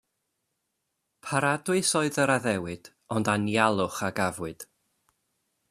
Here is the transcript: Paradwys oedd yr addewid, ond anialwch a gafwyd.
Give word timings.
Paradwys 1.25 1.91
oedd 1.99 2.17
yr 2.23 2.33
addewid, 2.37 2.91
ond 3.17 3.29
anialwch 3.35 4.01
a 4.09 4.11
gafwyd. 4.21 4.67